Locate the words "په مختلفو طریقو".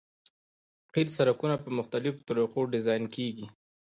1.63-2.61